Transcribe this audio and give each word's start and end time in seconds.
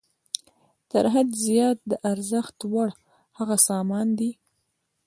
تر 0.91 1.05
حد 1.13 1.29
زیات 1.45 1.77
د 1.91 1.93
ارزښت 2.11 2.57
وړ 2.73 2.89
هغه 3.37 3.57
سامان 3.67 4.07
دی 4.19 4.31